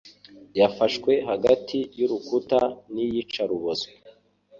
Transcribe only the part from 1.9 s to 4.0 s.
y'urukuta n'iyicarubozo